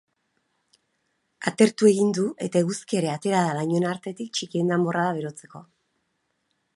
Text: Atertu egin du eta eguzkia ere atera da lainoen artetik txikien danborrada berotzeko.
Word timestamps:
Atertu 1.51 1.89
egin 1.89 2.15
du 2.19 2.25
eta 2.47 2.63
eguzkia 2.65 3.01
ere 3.03 3.11
atera 3.17 3.43
da 3.49 3.53
lainoen 3.59 3.87
artetik 3.93 4.35
txikien 4.39 4.73
danborrada 4.75 5.15
berotzeko. 5.19 5.63